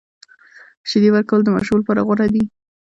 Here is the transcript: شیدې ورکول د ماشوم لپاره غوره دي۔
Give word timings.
شیدې 0.89 1.09
ورکول 1.13 1.39
د 1.43 1.49
ماشوم 1.55 1.77
لپاره 1.81 2.05
غوره 2.07 2.27
دي۔ 2.33 2.43